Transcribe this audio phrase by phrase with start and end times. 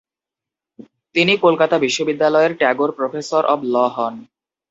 [1.15, 4.15] তিনি কলকাতা বিশ্ববিদ্যালয়ের Tagore professor of law হন।